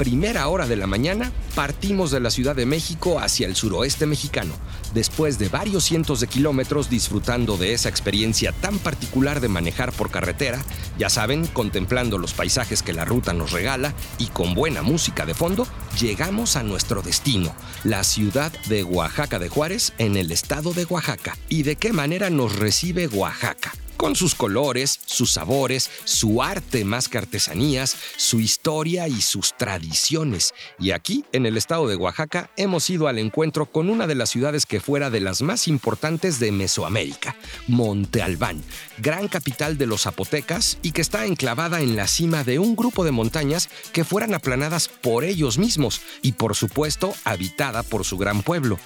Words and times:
Primera 0.00 0.48
hora 0.48 0.66
de 0.66 0.76
la 0.76 0.86
mañana 0.86 1.30
partimos 1.54 2.10
de 2.10 2.20
la 2.20 2.30
Ciudad 2.30 2.56
de 2.56 2.64
México 2.64 3.20
hacia 3.20 3.46
el 3.46 3.54
suroeste 3.54 4.06
mexicano, 4.06 4.54
después 4.94 5.38
de 5.38 5.50
varios 5.50 5.84
cientos 5.84 6.20
de 6.20 6.26
kilómetros 6.26 6.88
disfrutando 6.88 7.58
de 7.58 7.74
esa 7.74 7.90
experiencia 7.90 8.52
tan 8.52 8.78
particular 8.78 9.40
de 9.42 9.48
manejar 9.48 9.92
por 9.92 10.10
carretera, 10.10 10.58
ya 10.98 11.10
saben, 11.10 11.46
contemplando 11.46 12.16
los 12.16 12.32
paisajes 12.32 12.82
que 12.82 12.94
la 12.94 13.04
ruta 13.04 13.34
nos 13.34 13.52
regala 13.52 13.92
y 14.16 14.28
con 14.28 14.54
buena 14.54 14.80
música 14.80 15.26
de 15.26 15.34
fondo, 15.34 15.66
llegamos 16.00 16.56
a 16.56 16.62
nuestro 16.62 17.02
destino, 17.02 17.54
la 17.84 18.02
ciudad 18.02 18.52
de 18.70 18.84
Oaxaca 18.84 19.38
de 19.38 19.50
Juárez 19.50 19.92
en 19.98 20.16
el 20.16 20.32
estado 20.32 20.72
de 20.72 20.86
Oaxaca. 20.86 21.36
¿Y 21.50 21.62
de 21.62 21.76
qué 21.76 21.92
manera 21.92 22.30
nos 22.30 22.56
recibe 22.56 23.06
Oaxaca? 23.06 23.72
Con 24.00 24.16
sus 24.16 24.34
colores, 24.34 24.98
sus 25.04 25.32
sabores, 25.32 25.90
su 26.04 26.42
arte 26.42 26.86
más 26.86 27.06
que 27.06 27.18
artesanías, 27.18 27.94
su 28.16 28.40
historia 28.40 29.06
y 29.08 29.20
sus 29.20 29.54
tradiciones. 29.58 30.54
Y 30.78 30.92
aquí, 30.92 31.26
en 31.32 31.44
el 31.44 31.58
estado 31.58 31.86
de 31.86 31.96
Oaxaca, 31.96 32.50
hemos 32.56 32.88
ido 32.88 33.08
al 33.08 33.18
encuentro 33.18 33.66
con 33.66 33.90
una 33.90 34.06
de 34.06 34.14
las 34.14 34.30
ciudades 34.30 34.64
que 34.64 34.80
fuera 34.80 35.10
de 35.10 35.20
las 35.20 35.42
más 35.42 35.68
importantes 35.68 36.40
de 36.40 36.50
Mesoamérica, 36.50 37.36
Monte 37.68 38.22
Albán, 38.22 38.64
gran 38.96 39.28
capital 39.28 39.76
de 39.76 39.86
los 39.86 40.04
zapotecas 40.04 40.78
y 40.80 40.92
que 40.92 41.02
está 41.02 41.26
enclavada 41.26 41.82
en 41.82 41.94
la 41.94 42.06
cima 42.06 42.42
de 42.42 42.58
un 42.58 42.76
grupo 42.76 43.04
de 43.04 43.10
montañas 43.10 43.68
que 43.92 44.04
fueran 44.04 44.32
aplanadas 44.32 44.88
por 44.88 45.24
ellos 45.24 45.58
mismos 45.58 46.00
y 46.22 46.32
por 46.32 46.56
supuesto 46.56 47.12
habitada 47.24 47.82
por 47.82 48.06
su 48.06 48.16
gran 48.16 48.40
pueblo. 48.40 48.78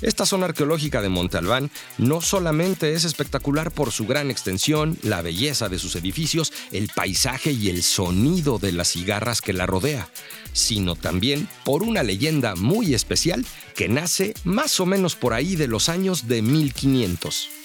Esta 0.00 0.26
zona 0.26 0.46
arqueológica 0.46 1.00
de 1.00 1.08
Monte 1.08 1.38
Albán 1.38 1.70
no 1.98 2.20
solamente 2.20 2.94
es 2.94 3.04
espectacular 3.04 3.70
por 3.70 3.92
su 3.92 4.06
gran 4.06 4.30
extensión, 4.30 4.98
la 5.02 5.22
belleza 5.22 5.68
de 5.68 5.78
sus 5.78 5.94
edificios, 5.96 6.52
el 6.72 6.88
paisaje 6.88 7.52
y 7.52 7.68
el 7.68 7.82
sonido 7.82 8.58
de 8.58 8.72
las 8.72 8.88
cigarras 8.88 9.40
que 9.40 9.52
la 9.52 9.66
rodea, 9.66 10.08
sino 10.52 10.96
también 10.96 11.48
por 11.64 11.82
una 11.82 12.02
leyenda 12.02 12.54
muy 12.56 12.94
especial 12.94 13.44
que 13.76 13.88
nace 13.88 14.34
más 14.44 14.80
o 14.80 14.86
menos 14.86 15.14
por 15.14 15.34
ahí 15.34 15.56
de 15.56 15.68
los 15.68 15.88
años 15.88 16.28
de 16.28 16.42
1500. 16.42 17.61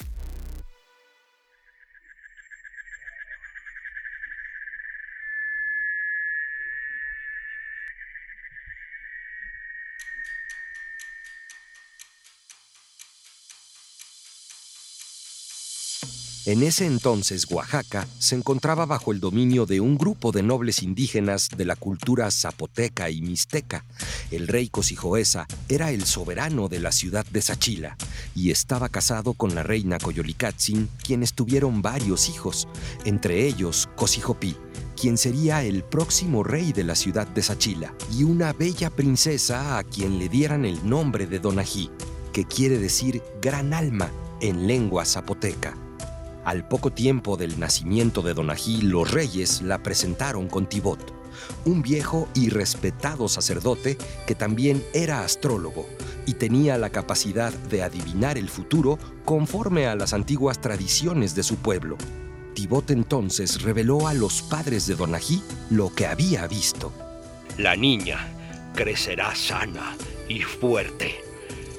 En 16.48 16.64
ese 16.64 16.86
entonces, 16.86 17.46
Oaxaca 17.52 18.08
se 18.20 18.34
encontraba 18.34 18.86
bajo 18.86 19.12
el 19.12 19.20
dominio 19.20 19.66
de 19.66 19.82
un 19.82 19.98
grupo 19.98 20.32
de 20.32 20.44
nobles 20.44 20.82
indígenas 20.82 21.50
de 21.58 21.66
la 21.66 21.76
cultura 21.76 22.32
zapoteca 22.32 23.10
y 23.10 23.22
mixteca. 23.22 23.84
El 24.32 24.48
rey 24.48 24.70
Cosijoesa 24.70 25.46
era 25.68 25.92
el 25.92 26.06
soberano 26.06 26.70
de 26.70 26.80
la 26.80 26.94
ciudad 26.94 27.26
de 27.26 27.42
Sachila 27.42 27.98
y 28.34 28.52
estaba 28.52 28.88
casado 28.88 29.34
con 29.34 29.56
la 29.56 29.64
reina 29.64 29.98
Coyolicatzin, 29.98 30.88
quienes 31.04 31.34
tuvieron 31.34 31.82
varios 31.82 32.30
hijos, 32.30 32.70
entre 33.04 33.46
ellos 33.46 33.90
Cosijopi, 33.98 34.56
quien 34.96 35.18
sería 35.18 35.66
el 35.66 35.84
próximo 35.84 36.46
rey 36.46 36.72
de 36.72 36.86
la 36.86 36.96
ciudad 36.96 37.28
de 37.28 37.44
Sachila, 37.44 37.94
y 38.18 38.24
una 38.24 38.54
bella 38.54 38.90
princesa 38.90 39.78
a 39.78 39.84
quien 39.84 40.18
le 40.18 40.30
dieran 40.30 40.64
el 40.64 40.88
nombre 40.88 41.28
de 41.28 41.40
Donají, 41.40 41.92
que 42.32 42.46
quiere 42.46 42.80
decir 42.80 43.22
gran 43.42 43.74
alma 43.74 44.10
en 44.40 44.66
lengua 44.66 45.04
zapoteca. 45.04 45.78
Al 46.48 46.66
poco 46.66 46.94
tiempo 46.94 47.36
del 47.36 47.60
nacimiento 47.60 48.22
de 48.22 48.34
Donají, 48.34 48.82
los 48.82 49.12
reyes 49.12 49.62
la 49.62 49.84
presentaron 49.84 50.48
con 50.48 50.66
Tibot, 50.66 51.14
un 51.66 51.82
viejo 51.82 52.30
y 52.34 52.48
respetado 52.48 53.28
sacerdote 53.28 53.98
que 54.26 54.34
también 54.34 54.82
era 54.94 55.26
astrólogo 55.26 55.86
y 56.26 56.36
tenía 56.36 56.78
la 56.78 56.90
capacidad 56.90 57.52
de 57.52 57.84
adivinar 57.84 58.38
el 58.38 58.48
futuro 58.48 58.98
conforme 59.26 59.88
a 59.88 59.96
las 59.98 60.14
antiguas 60.14 60.62
tradiciones 60.62 61.36
de 61.36 61.44
su 61.44 61.58
pueblo. 61.58 61.98
Tibot 62.54 62.92
entonces 62.92 63.62
reveló 63.62 64.08
a 64.08 64.14
los 64.14 64.42
padres 64.42 64.88
de 64.88 64.96
Donají 64.96 65.44
lo 65.70 65.94
que 65.94 66.06
había 66.06 66.48
visto. 66.48 66.94
La 67.58 67.76
niña 67.76 68.26
crecerá 68.74 69.36
sana 69.36 69.98
y 70.30 70.44
fuerte, 70.44 71.14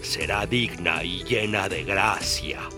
será 0.02 0.44
digna 0.44 1.02
y 1.04 1.24
llena 1.24 1.70
de 1.70 1.84
gracia 1.84 2.68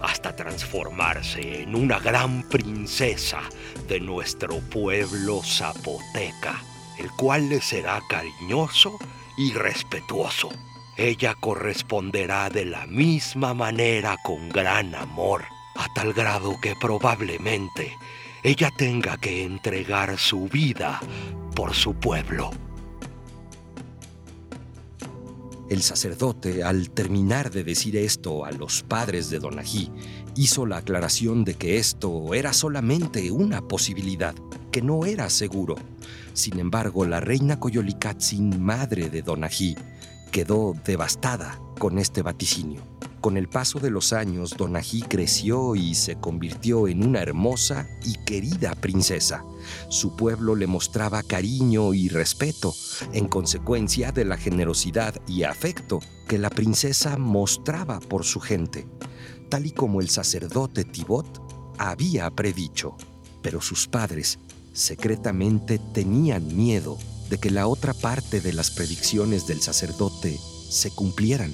hasta 0.00 0.34
transformarse 0.34 1.62
en 1.62 1.74
una 1.74 1.98
gran 1.98 2.42
princesa 2.48 3.40
de 3.88 4.00
nuestro 4.00 4.58
pueblo 4.60 5.42
zapoteca, 5.42 6.62
el 6.98 7.10
cual 7.12 7.48
le 7.48 7.60
será 7.60 8.00
cariñoso 8.08 8.96
y 9.36 9.52
respetuoso. 9.52 10.50
Ella 10.96 11.34
corresponderá 11.34 12.50
de 12.50 12.64
la 12.64 12.86
misma 12.86 13.54
manera 13.54 14.16
con 14.24 14.48
gran 14.48 14.94
amor, 14.94 15.44
a 15.76 15.92
tal 15.94 16.12
grado 16.12 16.60
que 16.60 16.74
probablemente 16.74 17.96
ella 18.42 18.70
tenga 18.76 19.16
que 19.16 19.44
entregar 19.44 20.18
su 20.18 20.48
vida 20.48 21.00
por 21.54 21.74
su 21.74 21.94
pueblo. 21.94 22.50
El 25.68 25.82
sacerdote, 25.82 26.64
al 26.64 26.88
terminar 26.88 27.50
de 27.50 27.62
decir 27.62 27.96
esto 27.96 28.46
a 28.46 28.52
los 28.52 28.82
padres 28.82 29.28
de 29.28 29.38
Donají, 29.38 29.90
hizo 30.34 30.64
la 30.64 30.78
aclaración 30.78 31.44
de 31.44 31.54
que 31.54 31.76
esto 31.76 32.32
era 32.32 32.54
solamente 32.54 33.30
una 33.30 33.60
posibilidad, 33.60 34.34
que 34.72 34.80
no 34.80 35.04
era 35.04 35.28
seguro. 35.28 35.76
Sin 36.32 36.58
embargo, 36.58 37.04
la 37.04 37.20
reina 37.20 37.60
Coyolicatzin, 37.60 38.62
madre 38.62 39.10
de 39.10 39.20
Donají, 39.20 39.76
quedó 40.30 40.74
devastada 40.86 41.60
con 41.78 41.98
este 41.98 42.22
vaticinio. 42.22 42.80
Con 43.20 43.36
el 43.36 43.48
paso 43.48 43.80
de 43.80 43.90
los 43.90 44.12
años, 44.12 44.56
Donají 44.56 45.02
creció 45.02 45.74
y 45.74 45.96
se 45.96 46.20
convirtió 46.20 46.86
en 46.86 47.04
una 47.04 47.20
hermosa 47.20 47.88
y 48.04 48.14
querida 48.24 48.76
princesa. 48.76 49.44
Su 49.88 50.14
pueblo 50.14 50.54
le 50.54 50.68
mostraba 50.68 51.24
cariño 51.24 51.94
y 51.94 52.08
respeto, 52.08 52.72
en 53.12 53.26
consecuencia 53.26 54.12
de 54.12 54.24
la 54.24 54.36
generosidad 54.36 55.14
y 55.26 55.42
afecto 55.42 55.98
que 56.28 56.38
la 56.38 56.48
princesa 56.48 57.16
mostraba 57.16 57.98
por 57.98 58.24
su 58.24 58.38
gente, 58.38 58.86
tal 59.48 59.66
y 59.66 59.72
como 59.72 60.00
el 60.00 60.10
sacerdote 60.10 60.84
Tibot 60.84 61.26
había 61.76 62.30
predicho. 62.30 62.96
Pero 63.42 63.60
sus 63.60 63.88
padres 63.88 64.38
secretamente 64.72 65.80
tenían 65.92 66.56
miedo 66.56 66.98
de 67.30 67.38
que 67.38 67.50
la 67.50 67.66
otra 67.66 67.94
parte 67.94 68.40
de 68.40 68.52
las 68.52 68.70
predicciones 68.70 69.48
del 69.48 69.60
sacerdote 69.60 70.38
se 70.70 70.90
cumplieran. 70.92 71.52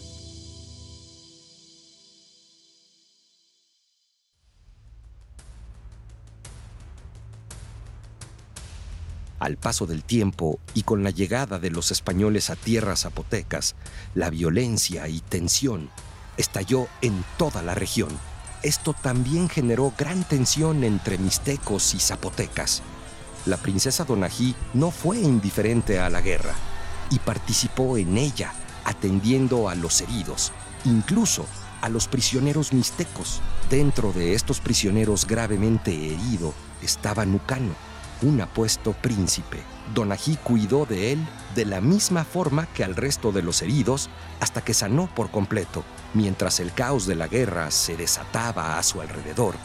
Al 9.44 9.58
paso 9.58 9.84
del 9.86 10.04
tiempo 10.04 10.58
y 10.72 10.84
con 10.84 11.04
la 11.04 11.10
llegada 11.10 11.58
de 11.58 11.70
los 11.70 11.90
españoles 11.90 12.48
a 12.48 12.56
tierras 12.56 13.02
zapotecas, 13.02 13.74
la 14.14 14.30
violencia 14.30 15.06
y 15.06 15.20
tensión 15.20 15.90
estalló 16.38 16.88
en 17.02 17.22
toda 17.36 17.60
la 17.60 17.74
región. 17.74 18.08
Esto 18.62 18.94
también 18.94 19.50
generó 19.50 19.92
gran 19.98 20.24
tensión 20.24 20.82
entre 20.82 21.18
mixtecos 21.18 21.92
y 21.92 21.98
zapotecas. 21.98 22.80
La 23.44 23.58
princesa 23.58 24.04
Donají 24.04 24.54
no 24.72 24.90
fue 24.90 25.18
indiferente 25.18 26.00
a 26.00 26.08
la 26.08 26.22
guerra 26.22 26.54
y 27.10 27.18
participó 27.18 27.98
en 27.98 28.16
ella, 28.16 28.54
atendiendo 28.86 29.68
a 29.68 29.74
los 29.74 30.00
heridos, 30.00 30.52
incluso 30.86 31.44
a 31.82 31.90
los 31.90 32.08
prisioneros 32.08 32.72
mixtecos. 32.72 33.42
Dentro 33.68 34.10
de 34.14 34.32
estos 34.32 34.60
prisioneros 34.60 35.26
gravemente 35.26 35.92
herido 35.92 36.54
estaba 36.80 37.26
Nucano, 37.26 37.74
un 38.22 38.40
apuesto 38.40 38.92
príncipe. 38.92 39.62
Donají 39.94 40.36
cuidó 40.36 40.86
de 40.86 41.12
él 41.12 41.26
de 41.54 41.64
la 41.64 41.80
misma 41.80 42.24
forma 42.24 42.66
que 42.66 42.84
al 42.84 42.96
resto 42.96 43.32
de 43.32 43.42
los 43.42 43.62
heridos 43.62 44.08
hasta 44.40 44.62
que 44.62 44.74
sanó 44.74 45.08
por 45.14 45.30
completo. 45.30 45.84
Mientras 46.14 46.60
el 46.60 46.72
caos 46.72 47.06
de 47.06 47.14
la 47.14 47.28
guerra 47.28 47.70
se 47.70 47.96
desataba 47.96 48.78
a 48.78 48.82
su 48.82 49.00
alrededor, 49.00 49.56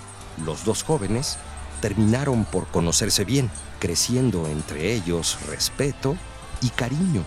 los 0.45 0.65
dos 0.65 0.83
jóvenes 0.83 1.37
terminaron 1.81 2.45
por 2.45 2.67
conocerse 2.67 3.23
bien, 3.23 3.49
creciendo 3.79 4.47
entre 4.47 4.93
ellos 4.93 5.39
respeto 5.47 6.15
y 6.61 6.69
cariño. 6.69 7.23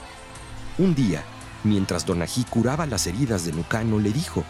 Un 0.78 0.94
día, 0.94 1.22
mientras 1.64 2.04
Donají 2.06 2.44
curaba 2.44 2.86
las 2.86 3.06
heridas 3.06 3.44
de 3.44 3.52
Nucano, 3.52 3.98
le 3.98 4.12
dijo, 4.12 4.44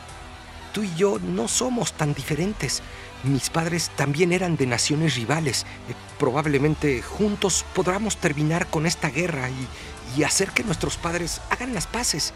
Tú 0.72 0.82
y 0.82 0.94
yo 0.94 1.18
no 1.18 1.48
somos 1.48 1.92
tan 1.92 2.14
diferentes. 2.14 2.82
Mis 3.24 3.50
padres 3.50 3.90
también 3.96 4.32
eran 4.32 4.56
de 4.56 4.66
naciones 4.66 5.16
rivales. 5.16 5.64
Eh, 5.88 5.94
probablemente 6.18 7.02
juntos 7.02 7.64
podamos 7.74 8.16
terminar 8.16 8.66
con 8.68 8.86
esta 8.86 9.10
guerra 9.10 9.48
y, 9.50 9.68
y 10.18 10.24
hacer 10.24 10.50
que 10.50 10.64
nuestros 10.64 10.96
padres 10.96 11.40
hagan 11.50 11.74
las 11.74 11.86
paces. 11.86 12.32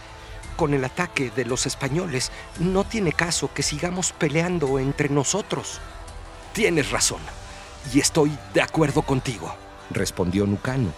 Con 0.57 0.75
el 0.75 0.85
ataque 0.85 1.31
de 1.35 1.45
los 1.45 1.67
españoles, 1.67 2.31
no 2.59 2.85
tiene 2.85 3.13
caso 3.13 3.53
que 3.53 3.63
sigamos 3.63 4.13
peleando 4.13 4.79
entre 4.79 5.09
nosotros. 5.09 5.81
Tienes 6.55 6.91
razón, 6.91 7.21
y 7.93 8.01
estoy 8.01 8.37
de 8.55 8.63
acuerdo 8.63 9.03
contigo, 9.03 9.55
respondió 9.91 10.47
Nucano. 10.47 10.93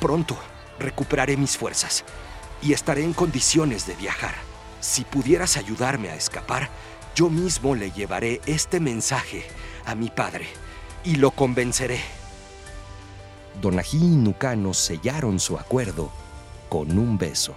Pronto 0.00 0.36
recuperaré 0.78 1.36
mis 1.36 1.56
fuerzas 1.56 2.04
y 2.62 2.72
estaré 2.72 3.04
en 3.04 3.12
condiciones 3.12 3.86
de 3.86 3.94
viajar. 3.94 4.34
Si 4.84 5.02
pudieras 5.02 5.56
ayudarme 5.56 6.10
a 6.10 6.14
escapar, 6.14 6.68
yo 7.16 7.30
mismo 7.30 7.74
le 7.74 7.90
llevaré 7.90 8.42
este 8.44 8.80
mensaje 8.80 9.42
a 9.86 9.94
mi 9.94 10.10
padre 10.10 10.46
y 11.04 11.16
lo 11.16 11.30
convenceré. 11.30 12.00
Donají 13.62 13.96
y 13.96 14.16
Nucano 14.16 14.74
sellaron 14.74 15.40
su 15.40 15.56
acuerdo 15.56 16.12
con 16.68 16.98
un 16.98 17.16
beso. 17.16 17.54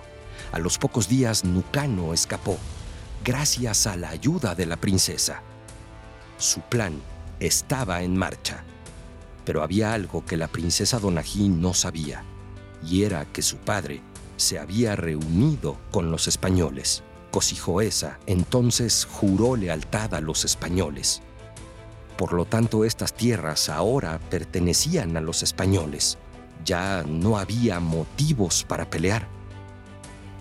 A 0.54 0.60
los 0.60 0.78
pocos 0.78 1.10
días 1.10 1.44
Nucano 1.44 2.14
escapó, 2.14 2.58
gracias 3.26 3.88
a 3.88 3.98
la 3.98 4.10
ayuda 4.10 4.56
de 4.56 4.66
la 4.66 4.78
princesa. 4.78 5.42
Su 6.38 6.62
plan 6.62 7.02
estaba 7.42 8.04
en 8.04 8.16
marcha, 8.16 8.64
pero 9.44 9.64
había 9.64 9.94
algo 9.94 10.24
que 10.26 10.38
la 10.38 10.48
princesa 10.48 10.98
Donají 10.98 11.50
no 11.50 11.74
sabía, 11.74 12.24
y 12.82 13.04
era 13.04 13.26
que 13.26 13.42
su 13.42 13.58
padre 13.58 14.02
se 14.38 14.60
había 14.60 14.96
reunido 14.96 15.78
con 15.92 16.10
los 16.10 16.30
españoles. 16.30 17.04
Entonces 18.26 19.08
juró 19.10 19.56
lealtad 19.56 20.14
a 20.14 20.22
los 20.22 20.46
españoles. 20.46 21.22
Por 22.18 22.34
lo 22.34 22.46
tanto, 22.46 22.84
estas 22.84 23.14
tierras 23.14 23.70
ahora 23.70 24.20
pertenecían 24.30 25.16
a 25.18 25.22
los 25.22 25.44
españoles. 25.44 26.18
Ya 26.66 27.04
no 27.08 27.38
había 27.38 27.80
motivos 27.80 28.66
para 28.68 28.90
pelear. 28.90 29.28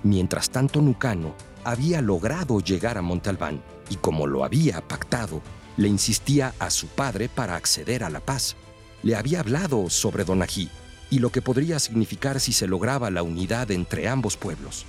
Mientras 0.03 0.51
tanto, 0.51 0.81
Nucano 0.81 1.35
había 1.65 2.01
logrado 2.01 2.61
llegar 2.61 2.97
a 2.97 3.03
Montalbán 3.03 3.63
y 3.91 3.97
como 3.97 4.27
lo 4.27 4.45
había 4.45 4.81
pactado, 4.87 5.43
le 5.77 5.89
insistía 5.89 6.55
a 6.59 6.71
su 6.71 6.87
padre 6.87 7.29
para 7.29 7.57
acceder 7.57 8.05
a 8.05 8.11
la 8.11 8.21
paz. 8.21 8.57
Le 9.03 9.15
había 9.17 9.41
hablado 9.41 9.91
sobre 9.91 10.25
Donají 10.25 10.71
y 11.11 11.19
lo 11.19 11.31
que 11.31 11.43
podría 11.43 11.79
significar 11.79 12.41
si 12.41 12.53
se 12.53 12.67
lograba 12.67 13.11
la 13.11 13.23
unidad 13.23 13.71
entre 13.71 14.09
ambos 14.09 14.37
pueblos. 14.37 14.87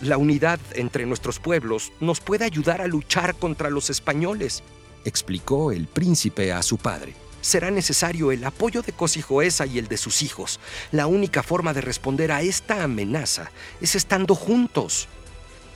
La 0.00 0.18
unidad 0.18 0.60
entre 0.74 1.06
nuestros 1.06 1.38
pueblos 1.38 1.92
nos 2.00 2.20
puede 2.20 2.44
ayudar 2.44 2.80
a 2.80 2.86
luchar 2.86 3.34
contra 3.36 3.70
los 3.70 3.90
españoles, 3.90 4.62
explicó 5.04 5.72
el 5.72 5.86
príncipe 5.86 6.52
a 6.52 6.62
su 6.62 6.78
padre. 6.78 7.14
Será 7.40 7.70
necesario 7.70 8.32
el 8.32 8.42
apoyo 8.44 8.82
de 8.82 8.92
Cosijoesa 8.92 9.66
y 9.66 9.78
el 9.78 9.86
de 9.86 9.98
sus 9.98 10.22
hijos. 10.22 10.60
La 10.92 11.06
única 11.06 11.42
forma 11.42 11.74
de 11.74 11.82
responder 11.82 12.32
a 12.32 12.42
esta 12.42 12.82
amenaza 12.82 13.50
es 13.80 13.94
estando 13.94 14.34
juntos. 14.34 15.08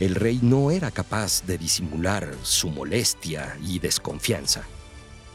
El 0.00 0.14
rey 0.14 0.40
no 0.42 0.70
era 0.70 0.90
capaz 0.90 1.44
de 1.44 1.58
disimular 1.58 2.34
su 2.42 2.70
molestia 2.70 3.56
y 3.62 3.80
desconfianza. 3.80 4.64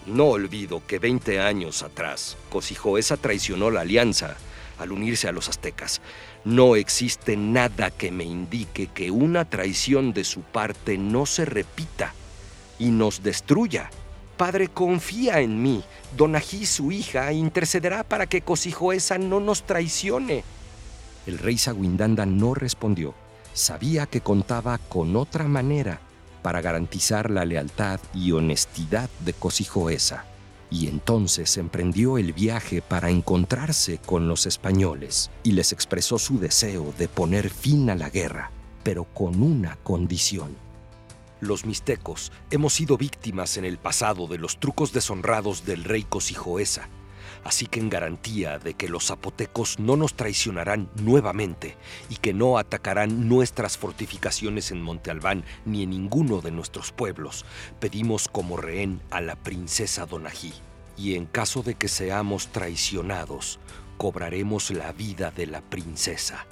No 0.08 0.26
olvido 0.26 0.82
que 0.86 1.00
20 1.00 1.40
años 1.40 1.84
atrás, 1.84 2.36
Cosijoesa 2.50 3.18
traicionó 3.18 3.70
la 3.72 3.82
alianza 3.82 4.36
al 4.78 4.92
unirse 4.92 5.28
a 5.28 5.32
los 5.32 5.50
aztecas. 5.50 6.02
No 6.46 6.76
existe 6.76 7.38
nada 7.38 7.92
que 7.92 8.12
me 8.12 8.24
indique 8.24 8.88
que 8.88 9.12
una 9.12 9.46
traición 9.46 10.14
de 10.14 10.24
su 10.24 10.42
parte 10.42 10.98
no 10.98 11.26
se 11.26 11.46
repita 11.46 12.14
y 12.80 12.90
nos 12.90 13.24
destruya. 13.24 13.90
Padre, 14.38 14.68
confía 14.68 15.40
en 15.40 15.62
mí. 15.62 15.84
Donají, 16.18 16.66
su 16.66 16.92
hija, 16.92 17.32
intercederá 17.32 18.04
para 18.04 18.28
que 18.28 18.42
Cosijoesa 18.42 19.18
no 19.18 19.40
nos 19.40 19.64
traicione. 19.64 20.44
El 21.26 21.38
rey 21.38 21.58
Saguindanda 21.58 22.26
no 22.26 22.54
respondió. 22.54 23.14
Sabía 23.54 24.08
que 24.08 24.22
contaba 24.22 24.78
con 24.78 25.16
otra 25.16 25.46
manera 25.46 26.02
para 26.42 26.62
garantizar 26.62 27.30
la 27.30 27.46
lealtad 27.46 28.00
y 28.14 28.32
honestidad 28.34 29.10
de 29.22 29.34
Cosijoesa, 29.34 30.26
y 30.74 30.88
entonces 30.88 31.58
emprendió 31.58 32.18
el 32.18 32.34
viaje 32.34 32.82
para 32.82 33.12
encontrarse 33.12 34.00
con 34.00 34.28
los 34.28 34.48
españoles 34.48 35.30
y 35.44 35.52
les 35.52 35.72
expresó 35.72 36.18
su 36.18 36.40
deseo 36.40 36.96
de 36.98 37.08
poner 37.08 37.52
fin 37.52 37.92
a 37.92 37.96
la 37.96 38.10
guerra, 38.10 38.50
pero 38.82 39.04
con 39.04 39.44
una 39.44 39.76
condición. 39.84 40.58
Los 41.42 41.66
mixtecos 41.66 42.32
hemos 42.50 42.74
sido 42.74 42.98
víctimas 42.98 43.58
en 43.58 43.66
el 43.66 43.78
pasado 43.78 44.26
de 44.28 44.40
los 44.40 44.60
trucos 44.60 44.94
deshonrados 44.94 45.64
del 45.64 45.84
rey 45.84 46.04
Cosijoesa 46.04 46.90
Así 47.44 47.68
que 47.68 47.80
en 47.80 47.90
garantía 47.90 48.60
de 48.60 48.74
que 48.74 48.88
los 48.88 49.08
zapotecos 49.08 49.80
no 49.80 49.98
nos 49.98 50.16
traicionarán 50.16 50.90
nuevamente 50.96 51.76
y 52.10 52.16
que 52.18 52.34
no 52.34 52.58
atacarán 52.58 53.28
nuestras 53.28 53.78
fortificaciones 53.78 54.72
en 54.72 54.82
Monte 54.82 55.12
Albán 55.12 55.44
ni 55.66 55.84
en 55.84 55.90
ninguno 55.90 56.42
de 56.42 56.52
nuestros 56.52 56.92
pueblos, 56.92 57.46
pedimos 57.80 58.28
como 58.28 58.58
rehén 58.58 59.02
a 59.12 59.22
la 59.22 59.36
princesa 59.36 60.06
Donají. 60.06 60.54
Y 60.96 61.16
en 61.16 61.26
caso 61.26 61.64
de 61.64 61.76
que 61.76 61.88
seamos 61.88 62.48
traicionados, 62.48 63.60
cobraremos 63.98 64.72
la 64.72 64.92
vida 64.92 65.32
de 65.32 65.48
la 65.48 65.62
princesa. 65.62 66.46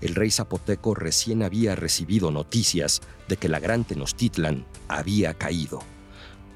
El 0.00 0.14
rey 0.14 0.30
zapoteco 0.30 0.94
recién 0.94 1.42
había 1.42 1.74
recibido 1.74 2.30
noticias 2.30 3.00
de 3.28 3.38
que 3.38 3.48
la 3.48 3.58
gran 3.58 3.84
Tenochtitlan 3.84 4.66
había 4.88 5.34
caído. 5.34 5.80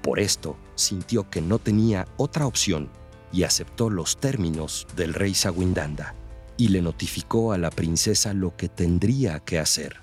Por 0.02 0.20
esto 0.20 0.56
sintió 0.74 1.28
que 1.30 1.40
no 1.40 1.58
tenía 1.58 2.06
otra 2.16 2.46
opción 2.46 2.90
y 3.32 3.44
aceptó 3.44 3.90
los 3.90 4.18
términos 4.18 4.86
del 4.96 5.14
rey 5.14 5.34
Saguindanda 5.34 6.14
y 6.56 6.68
le 6.68 6.82
notificó 6.82 7.52
a 7.52 7.58
la 7.58 7.70
princesa 7.70 8.34
lo 8.34 8.56
que 8.56 8.68
tendría 8.68 9.40
que 9.40 9.58
hacer. 9.58 9.96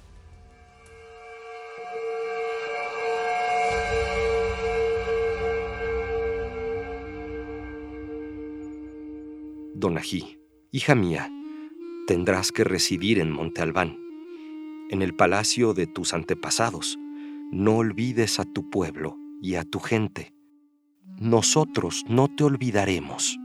Donají, 9.75 10.39
hija 10.71 10.95
mía, 10.95 11.31
tendrás 12.07 12.51
que 12.51 12.63
residir 12.63 13.19
en 13.19 13.31
Monte 13.31 13.61
Albán, 13.61 13.99
en 14.89 15.03
el 15.03 15.13
palacio 15.13 15.75
de 15.75 15.85
tus 15.85 16.13
antepasados. 16.13 16.97
No 17.51 17.77
olvides 17.77 18.39
a 18.39 18.45
tu 18.45 18.71
pueblo 18.71 19.17
y 19.39 19.55
a 19.55 19.63
tu 19.63 19.79
gente 19.79 20.36
nosotros 21.19 22.03
no 22.07 22.27
te 22.27 22.43
olvidaremos. 22.43 23.37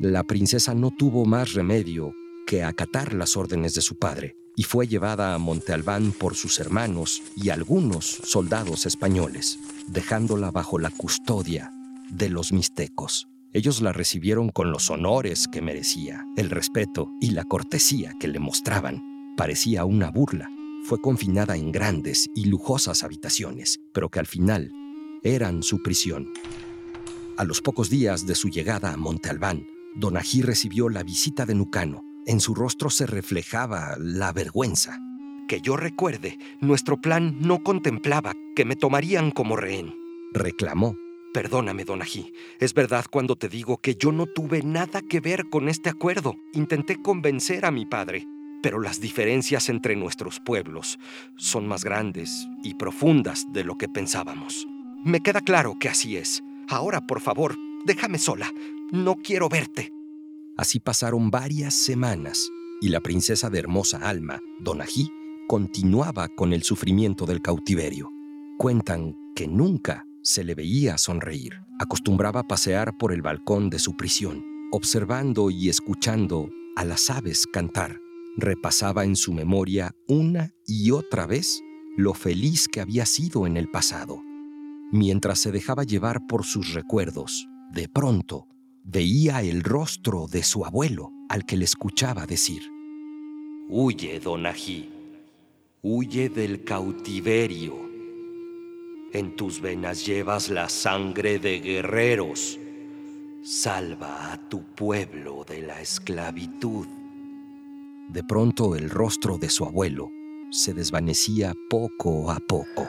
La 0.00 0.22
princesa 0.24 0.74
no 0.74 0.90
tuvo 0.90 1.24
más 1.24 1.54
remedio 1.54 2.14
que 2.46 2.62
acatar 2.62 3.14
las 3.14 3.36
órdenes 3.36 3.74
de 3.74 3.80
su 3.80 3.98
padre 3.98 4.36
y 4.56 4.64
fue 4.64 4.88
llevada 4.88 5.34
a 5.34 5.38
Monte 5.38 5.72
Albán 5.72 6.12
por 6.12 6.34
sus 6.34 6.58
hermanos 6.58 7.22
y 7.36 7.50
algunos 7.50 8.06
soldados 8.06 8.86
españoles, 8.86 9.58
dejándola 9.86 10.50
bajo 10.50 10.78
la 10.78 10.90
custodia 10.90 11.72
de 12.10 12.28
los 12.28 12.52
mixtecos. 12.52 13.28
Ellos 13.52 13.80
la 13.80 13.92
recibieron 13.92 14.50
con 14.50 14.70
los 14.70 14.90
honores 14.90 15.46
que 15.46 15.62
merecía, 15.62 16.24
el 16.36 16.50
respeto 16.50 17.10
y 17.20 17.30
la 17.30 17.44
cortesía 17.44 18.14
que 18.20 18.28
le 18.28 18.40
mostraban. 18.40 19.02
Parecía 19.36 19.84
una 19.84 20.10
burla. 20.10 20.50
Fue 20.84 21.00
confinada 21.00 21.56
en 21.56 21.72
grandes 21.72 22.28
y 22.34 22.44
lujosas 22.46 23.04
habitaciones, 23.04 23.80
pero 23.94 24.10
que 24.10 24.18
al 24.18 24.26
final 24.26 24.72
eran 25.22 25.62
su 25.62 25.82
prisión. 25.82 26.32
A 27.36 27.44
los 27.44 27.60
pocos 27.60 27.88
días 27.88 28.26
de 28.26 28.34
su 28.34 28.48
llegada 28.48 28.92
a 28.92 28.96
Monte 28.96 29.30
Albán, 29.30 29.66
Donají 29.94 30.42
recibió 30.42 30.88
la 30.88 31.02
visita 31.02 31.46
de 31.46 31.54
Nucano. 31.54 32.02
En 32.26 32.40
su 32.40 32.54
rostro 32.54 32.90
se 32.90 33.06
reflejaba 33.06 33.96
la 33.98 34.32
vergüenza. 34.32 34.98
Que 35.48 35.60
yo 35.60 35.76
recuerde, 35.76 36.38
nuestro 36.60 37.00
plan 37.00 37.38
no 37.40 37.62
contemplaba 37.62 38.34
que 38.54 38.64
me 38.64 38.76
tomarían 38.76 39.30
como 39.30 39.56
rehén. 39.56 39.94
Reclamó. 40.32 40.96
Perdóname, 41.32 41.84
Donají. 41.84 42.32
Es 42.58 42.74
verdad 42.74 43.06
cuando 43.10 43.36
te 43.36 43.48
digo 43.48 43.78
que 43.78 43.94
yo 43.94 44.12
no 44.12 44.26
tuve 44.26 44.62
nada 44.62 45.00
que 45.02 45.20
ver 45.20 45.48
con 45.48 45.68
este 45.68 45.90
acuerdo. 45.90 46.34
Intenté 46.52 47.00
convencer 47.00 47.64
a 47.64 47.70
mi 47.70 47.86
padre. 47.86 48.26
Pero 48.62 48.80
las 48.80 49.00
diferencias 49.00 49.68
entre 49.68 49.94
nuestros 49.94 50.40
pueblos 50.40 50.98
son 51.36 51.68
más 51.68 51.84
grandes 51.84 52.46
y 52.64 52.74
profundas 52.74 53.44
de 53.52 53.62
lo 53.62 53.76
que 53.78 53.88
pensábamos. 53.88 54.66
Me 55.04 55.20
queda 55.20 55.40
claro 55.40 55.76
que 55.78 55.88
así 55.88 56.16
es. 56.16 56.42
Ahora, 56.68 57.06
por 57.06 57.20
favor, 57.20 57.56
déjame 57.84 58.18
sola. 58.18 58.52
No 58.90 59.16
quiero 59.16 59.48
verte. 59.48 59.92
Así 60.56 60.80
pasaron 60.80 61.30
varias 61.30 61.74
semanas 61.74 62.50
y 62.80 62.88
la 62.88 63.00
princesa 63.00 63.50
de 63.50 63.58
hermosa 63.58 63.98
alma, 63.98 64.40
Donají, 64.60 65.08
continuaba 65.46 66.28
con 66.28 66.52
el 66.52 66.62
sufrimiento 66.62 67.26
del 67.26 67.40
cautiverio. 67.40 68.10
Cuentan 68.58 69.16
que 69.34 69.46
nunca 69.46 70.04
se 70.22 70.44
le 70.44 70.54
veía 70.54 70.98
sonreír. 70.98 71.60
Acostumbraba 71.78 72.42
pasear 72.42 72.96
por 72.98 73.12
el 73.12 73.22
balcón 73.22 73.70
de 73.70 73.78
su 73.78 73.96
prisión, 73.96 74.44
observando 74.72 75.50
y 75.50 75.68
escuchando 75.68 76.50
a 76.76 76.84
las 76.84 77.08
aves 77.08 77.46
cantar. 77.46 78.00
Repasaba 78.36 79.04
en 79.04 79.16
su 79.16 79.32
memoria 79.32 79.94
una 80.06 80.52
y 80.66 80.90
otra 80.90 81.26
vez 81.26 81.62
lo 81.96 82.14
feliz 82.14 82.68
que 82.68 82.80
había 82.80 83.06
sido 83.06 83.46
en 83.46 83.56
el 83.56 83.68
pasado. 83.68 84.22
Mientras 84.90 85.38
se 85.40 85.52
dejaba 85.52 85.84
llevar 85.84 86.26
por 86.26 86.44
sus 86.44 86.72
recuerdos, 86.72 87.46
de 87.72 87.88
pronto 87.88 88.46
veía 88.84 89.42
el 89.42 89.62
rostro 89.62 90.26
de 90.26 90.42
su 90.42 90.64
abuelo 90.64 91.12
al 91.28 91.44
que 91.44 91.58
le 91.58 91.66
escuchaba 91.66 92.24
decir, 92.24 92.62
Huye, 93.68 94.18
Donají, 94.18 94.88
huye 95.82 96.30
del 96.30 96.64
cautiverio. 96.64 97.74
En 99.12 99.36
tus 99.36 99.60
venas 99.60 100.06
llevas 100.06 100.48
la 100.48 100.70
sangre 100.70 101.38
de 101.38 101.60
guerreros. 101.60 102.58
Salva 103.42 104.32
a 104.32 104.48
tu 104.48 104.62
pueblo 104.74 105.44
de 105.46 105.62
la 105.62 105.82
esclavitud. 105.82 106.86
De 108.08 108.24
pronto 108.24 108.74
el 108.74 108.88
rostro 108.88 109.36
de 109.36 109.50
su 109.50 109.66
abuelo 109.66 110.10
se 110.50 110.72
desvanecía 110.72 111.52
poco 111.68 112.30
a 112.30 112.38
poco. 112.40 112.88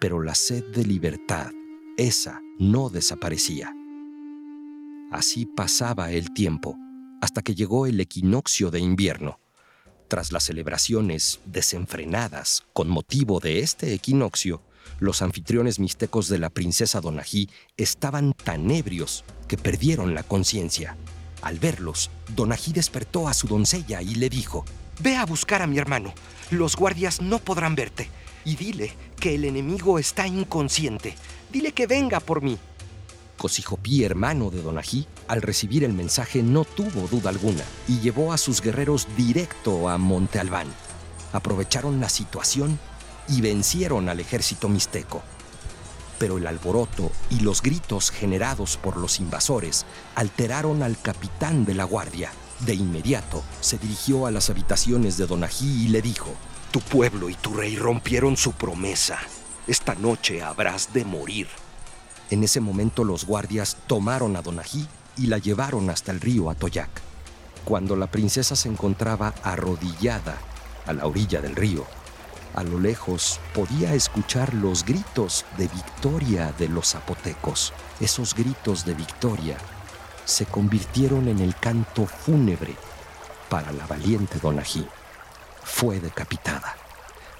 Pero 0.00 0.22
la 0.22 0.34
sed 0.34 0.64
de 0.74 0.84
libertad, 0.84 1.52
esa 1.98 2.40
no 2.58 2.88
desaparecía. 2.88 3.74
Así 5.12 5.44
pasaba 5.44 6.10
el 6.10 6.32
tiempo 6.32 6.76
hasta 7.20 7.42
que 7.42 7.54
llegó 7.54 7.86
el 7.86 8.00
equinoccio 8.00 8.70
de 8.70 8.80
invierno. 8.80 9.38
Tras 10.08 10.32
las 10.32 10.44
celebraciones 10.44 11.40
desenfrenadas 11.44 12.64
con 12.72 12.88
motivo 12.88 13.40
de 13.40 13.60
este 13.60 13.92
equinoccio, 13.92 14.62
los 15.00 15.20
anfitriones 15.20 15.78
mixtecos 15.78 16.28
de 16.28 16.38
la 16.38 16.48
princesa 16.48 17.02
Donají 17.02 17.50
estaban 17.76 18.32
tan 18.32 18.70
ebrios 18.70 19.24
que 19.48 19.58
perdieron 19.58 20.14
la 20.14 20.22
conciencia. 20.22 20.96
Al 21.42 21.58
verlos, 21.58 22.10
Donají 22.34 22.72
despertó 22.72 23.28
a 23.28 23.34
su 23.34 23.48
doncella 23.48 24.00
y 24.00 24.14
le 24.14 24.30
dijo, 24.30 24.64
Ve 25.02 25.16
a 25.16 25.26
buscar 25.26 25.60
a 25.60 25.66
mi 25.66 25.78
hermano. 25.78 26.14
Los 26.50 26.74
guardias 26.74 27.20
no 27.20 27.38
podrán 27.38 27.74
verte. 27.74 28.08
Y 28.44 28.56
dile 28.56 28.94
que 29.20 29.34
el 29.34 29.44
enemigo 29.44 29.98
está 29.98 30.26
inconsciente. 30.26 31.14
Dile 31.52 31.72
que 31.72 31.86
venga 31.86 32.18
por 32.18 32.42
mí. 32.42 32.58
Cosijopí, 33.36 34.02
hermano 34.02 34.50
de 34.50 34.62
Donají, 34.62 35.06
al 35.28 35.42
recibir 35.42 35.84
el 35.84 35.92
mensaje 35.92 36.42
no 36.42 36.64
tuvo 36.64 37.06
duda 37.06 37.30
alguna 37.30 37.62
y 37.86 38.00
llevó 38.00 38.32
a 38.32 38.38
sus 38.38 38.60
guerreros 38.60 39.06
directo 39.16 39.88
a 39.88 39.98
Monte 39.98 40.40
Albán. 40.40 40.66
Aprovecharon 41.32 42.00
la 42.00 42.08
situación 42.08 42.78
y 43.28 43.40
vencieron 43.40 44.08
al 44.08 44.20
ejército 44.20 44.68
mixteco. 44.68 45.22
Pero 46.18 46.38
el 46.38 46.46
alboroto 46.46 47.12
y 47.30 47.40
los 47.40 47.62
gritos 47.62 48.10
generados 48.10 48.76
por 48.76 48.96
los 48.96 49.20
invasores 49.20 49.86
alteraron 50.14 50.82
al 50.82 51.00
capitán 51.00 51.64
de 51.64 51.74
la 51.74 51.84
guardia. 51.84 52.32
De 52.60 52.74
inmediato 52.74 53.42
se 53.60 53.78
dirigió 53.78 54.26
a 54.26 54.30
las 54.30 54.50
habitaciones 54.50 55.16
de 55.16 55.26
Donají 55.26 55.84
y 55.84 55.88
le 55.88 56.02
dijo, 56.02 56.34
Tu 56.70 56.78
pueblo 56.78 57.28
y 57.28 57.34
tu 57.34 57.52
rey 57.54 57.74
rompieron 57.74 58.36
su 58.36 58.52
promesa. 58.52 59.18
Esta 59.66 59.96
noche 59.96 60.40
habrás 60.40 60.92
de 60.92 61.04
morir. 61.04 61.48
En 62.30 62.44
ese 62.44 62.60
momento 62.60 63.02
los 63.02 63.24
guardias 63.24 63.76
tomaron 63.88 64.36
a 64.36 64.42
Donají 64.42 64.86
y 65.16 65.26
la 65.26 65.38
llevaron 65.38 65.90
hasta 65.90 66.12
el 66.12 66.20
río 66.20 66.48
Atoyac. 66.48 66.88
Cuando 67.64 67.96
la 67.96 68.06
princesa 68.06 68.54
se 68.54 68.68
encontraba 68.68 69.34
arrodillada 69.42 70.38
a 70.86 70.92
la 70.92 71.06
orilla 71.06 71.40
del 71.40 71.56
río, 71.56 71.86
a 72.54 72.62
lo 72.62 72.78
lejos 72.78 73.40
podía 73.52 73.94
escuchar 73.94 74.54
los 74.54 74.84
gritos 74.84 75.44
de 75.58 75.66
victoria 75.66 76.54
de 76.56 76.68
los 76.68 76.90
zapotecos. 76.92 77.72
Esos 77.98 78.32
gritos 78.32 78.84
de 78.84 78.94
victoria 78.94 79.56
se 80.24 80.46
convirtieron 80.46 81.26
en 81.26 81.40
el 81.40 81.56
canto 81.56 82.06
fúnebre 82.06 82.76
para 83.48 83.72
la 83.72 83.88
valiente 83.88 84.38
Donají. 84.38 84.86
Fue 85.62 86.00
decapitada 86.00 86.76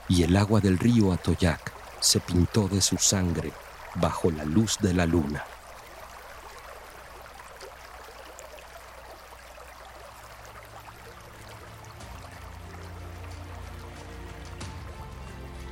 y 0.08 0.24
el 0.24 0.36
agua 0.36 0.60
del 0.60 0.78
río 0.78 1.12
Atoyac 1.12 1.72
se 2.00 2.20
pintó 2.20 2.68
de 2.68 2.80
su 2.80 2.96
sangre 2.96 3.52
bajo 3.94 4.30
la 4.30 4.44
luz 4.44 4.78
de 4.80 4.94
la 4.94 5.06
luna. 5.06 5.44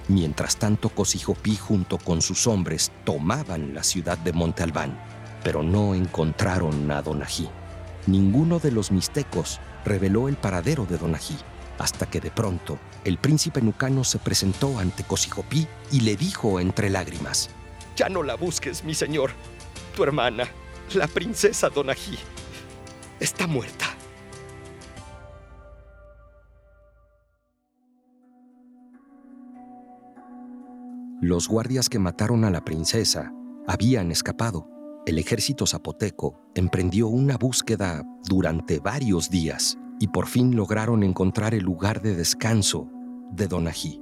Mientras 0.08 0.56
tanto, 0.56 0.88
Cosijopí 0.88 1.56
junto 1.56 1.98
con 1.98 2.22
sus 2.22 2.46
hombres 2.46 2.90
tomaban 3.04 3.74
la 3.74 3.82
ciudad 3.82 4.16
de 4.16 4.32
Monte 4.32 4.62
Albán, 4.62 4.98
pero 5.44 5.62
no 5.62 5.94
encontraron 5.94 6.90
a 6.90 7.02
Donají. 7.02 7.48
Ninguno 8.06 8.58
de 8.58 8.70
los 8.70 8.90
mixtecos 8.90 9.60
reveló 9.84 10.28
el 10.28 10.36
paradero 10.36 10.86
de 10.86 10.96
Donají, 10.96 11.36
hasta 11.78 12.06
que 12.06 12.20
de 12.20 12.30
pronto 12.30 12.78
el 13.04 13.18
príncipe 13.18 13.62
Nucano 13.62 14.04
se 14.04 14.18
presentó 14.18 14.78
ante 14.78 15.04
Cosijopí 15.04 15.66
y 15.92 16.00
le 16.00 16.16
dijo 16.16 16.60
entre 16.60 16.90
lágrimas, 16.90 17.50
ya 17.96 18.08
no 18.08 18.22
la 18.22 18.34
busques, 18.34 18.84
mi 18.84 18.94
señor. 18.94 19.30
Tu 19.96 20.02
hermana, 20.02 20.48
la 20.94 21.06
princesa 21.06 21.68
Donají, 21.68 22.18
está 23.20 23.46
muerta. 23.46 23.86
Los 31.20 31.48
guardias 31.48 31.88
que 31.88 31.98
mataron 31.98 32.44
a 32.44 32.50
la 32.50 32.64
princesa 32.64 33.32
habían 33.66 34.12
escapado. 34.12 34.68
El 35.04 35.18
ejército 35.18 35.66
zapoteco 35.66 36.40
emprendió 36.54 37.08
una 37.08 37.36
búsqueda 37.36 38.04
durante 38.28 38.78
varios 38.78 39.28
días 39.28 39.76
y 39.98 40.08
por 40.08 40.26
fin 40.26 40.54
lograron 40.56 41.02
encontrar 41.02 41.54
el 41.54 41.64
lugar 41.64 42.02
de 42.02 42.14
descanso 42.14 42.90
de 43.32 43.48
Donají. 43.48 44.00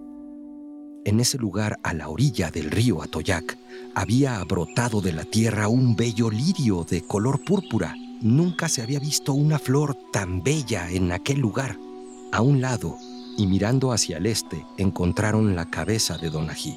En 1.05 1.21
ese 1.21 1.39
lugar, 1.39 1.79
a 1.85 1.95
la 1.95 2.09
orilla 2.09 2.51
del 2.51 2.71
río 2.71 3.01
Atoyac, 3.01 3.57
había 3.95 4.43
brotado 4.45 5.01
de 5.01 5.13
la 5.13 5.25
tierra 5.25 5.69
un 5.69 5.95
bello 5.95 6.31
lirio 6.31 6.85
de 6.85 7.03
color 7.03 7.45
púrpura. 7.45 7.95
Nunca 8.21 8.69
se 8.69 8.83
había 8.83 8.99
visto 8.99 9.33
una 9.33 9.59
flor 9.59 9.97
tan 10.13 10.43
bella 10.43 10.91
en 10.91 11.13
aquel 11.13 11.39
lugar. 11.39 11.79
A 12.33 12.43
un 12.43 12.61
lado, 12.61 12.97
y 13.39 13.47
mirando 13.47 13.93
hacia 13.93 14.17
el 14.17 14.27
este, 14.27 14.67
encontraron 14.79 15.55
la 15.55 15.71
cabeza 15.71 16.19
de 16.19 16.31
Donají, 16.31 16.77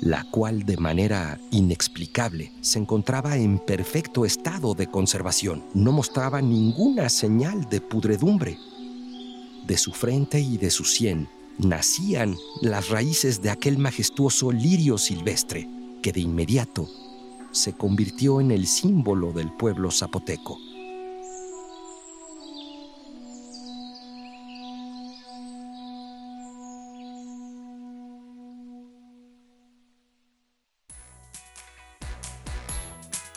la 0.00 0.24
cual 0.24 0.64
de 0.64 0.76
manera 0.76 1.38
inexplicable 1.50 2.52
se 2.60 2.78
encontraba 2.78 3.36
en 3.36 3.58
perfecto 3.58 4.24
estado 4.24 4.74
de 4.74 4.86
conservación. 4.86 5.64
No 5.74 5.92
mostraba 5.92 6.40
ninguna 6.40 7.08
señal 7.08 7.68
de 7.68 7.80
pudredumbre. 7.80 8.58
De 9.66 9.76
su 9.76 9.92
frente 9.92 10.40
y 10.40 10.56
de 10.56 10.70
su 10.70 10.84
sien 10.84 11.28
nacían 11.58 12.36
las 12.62 12.88
raíces 12.88 13.42
de 13.42 13.50
aquel 13.50 13.78
majestuoso 13.78 14.50
lirio 14.50 14.96
silvestre 14.96 15.68
que 16.02 16.12
de 16.12 16.20
inmediato 16.20 16.88
se 17.52 17.74
convirtió 17.74 18.40
en 18.40 18.52
el 18.52 18.66
símbolo 18.66 19.32
del 19.32 19.52
pueblo 19.52 19.90
zapoteco. 19.90 20.69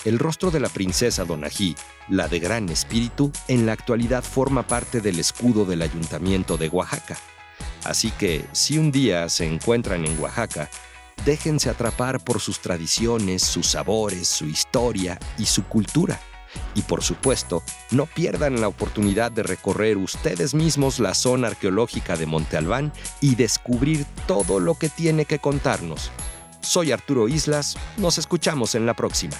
El 0.05 0.19
rostro 0.19 0.51
de 0.51 0.59
la 0.59 0.67
princesa 0.67 1.23
Donají, 1.23 1.75
la 2.09 2.27
de 2.27 2.39
gran 2.39 2.67
espíritu, 2.67 3.31
en 3.47 3.65
la 3.65 3.71
actualidad 3.71 4.21
forma 4.21 4.67
parte 4.67 4.99
del 4.99 5.17
escudo 5.17 5.63
del 5.63 5.81
ayuntamiento 5.81 6.57
de 6.57 6.67
Oaxaca. 6.67 7.17
Así 7.85 8.11
que, 8.11 8.45
si 8.51 8.77
un 8.77 8.91
día 8.91 9.29
se 9.29 9.45
encuentran 9.45 10.05
en 10.05 10.19
Oaxaca, 10.19 10.69
déjense 11.25 11.69
atrapar 11.69 12.21
por 12.21 12.41
sus 12.41 12.59
tradiciones, 12.59 13.43
sus 13.43 13.67
sabores, 13.67 14.27
su 14.27 14.45
historia 14.45 15.17
y 15.37 15.45
su 15.45 15.63
cultura. 15.63 16.19
Y 16.75 16.81
por 16.81 17.01
supuesto, 17.01 17.63
no 17.91 18.05
pierdan 18.05 18.59
la 18.59 18.67
oportunidad 18.67 19.31
de 19.31 19.43
recorrer 19.43 19.97
ustedes 19.97 20.53
mismos 20.53 20.99
la 20.99 21.13
zona 21.13 21.47
arqueológica 21.47 22.17
de 22.17 22.25
Monte 22.25 22.57
Albán 22.57 22.91
y 23.21 23.35
descubrir 23.35 24.05
todo 24.27 24.59
lo 24.59 24.75
que 24.75 24.89
tiene 24.89 25.23
que 25.23 25.39
contarnos. 25.39 26.11
Soy 26.61 26.91
Arturo 26.91 27.29
Islas, 27.29 27.77
nos 27.97 28.17
escuchamos 28.17 28.75
en 28.75 28.85
la 28.85 28.93
próxima. 28.93 29.35